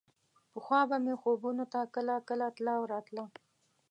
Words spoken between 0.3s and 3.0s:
پخوا به مې خوبونو ته کله کله تله او